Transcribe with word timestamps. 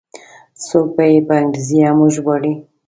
څوک 0.65 0.87
به 0.95 1.03
یې 1.11 1.19
په 1.27 1.33
انګریزي 1.41 1.79
هم 1.87 1.97
وژباړي. 2.01 2.53